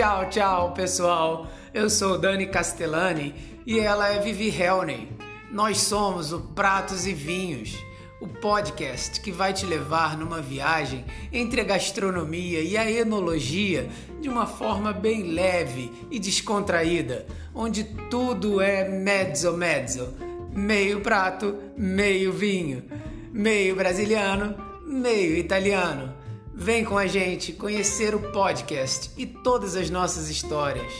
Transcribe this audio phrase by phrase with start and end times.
[0.00, 1.46] Tchau, tchau, pessoal.
[1.74, 3.34] Eu sou Dani Castellani
[3.66, 5.12] e ela é Vivi Helney.
[5.52, 7.76] Nós somos o Pratos e Vinhos,
[8.18, 13.90] o podcast que vai te levar numa viagem entre a gastronomia e a enologia
[14.22, 20.14] de uma forma bem leve e descontraída, onde tudo é mezzo mezzo,
[20.50, 22.84] meio prato, meio vinho,
[23.30, 24.54] meio brasiliano,
[24.86, 26.19] meio italiano.
[26.62, 30.92] Vem com a gente conhecer o podcast e todas as nossas histórias.